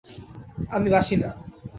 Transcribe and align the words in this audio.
আমি 0.71 0.87
বাসি 0.93 1.15
না। 1.21 1.29